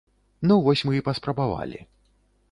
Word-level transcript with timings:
Ну 0.51 0.55
вось 0.67 0.81
мы 0.87 0.95
і 0.99 1.03
паспрабавалі. 1.09 1.79